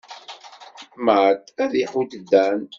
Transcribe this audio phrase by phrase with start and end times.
[1.05, 2.61] Matt ad iḥudd Dan.